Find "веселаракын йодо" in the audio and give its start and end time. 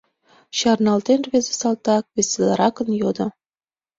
2.15-3.27